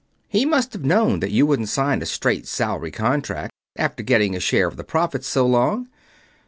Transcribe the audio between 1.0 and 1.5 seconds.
that you